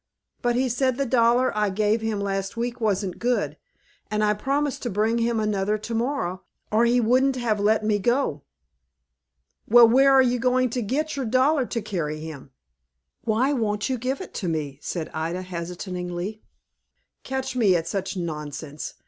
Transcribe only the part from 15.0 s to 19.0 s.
Ida, hesitatingly. "Catch me at such nonsense!